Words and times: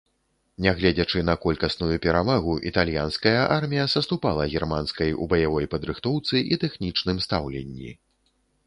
Нягледзячы 0.65 1.19
на 1.27 1.35
колькасную 1.43 1.97
перавагу, 2.05 2.55
італьянская 2.71 3.35
армія 3.59 3.85
саступала 3.95 4.49
германскай 4.55 5.15
у 5.23 5.29
баявой 5.37 5.65
падрыхтоўцы 5.77 6.35
і 6.55 6.61
тэхнічным 6.67 7.17
стаўленні. 7.29 7.97